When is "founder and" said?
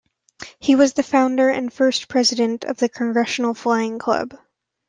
1.03-1.71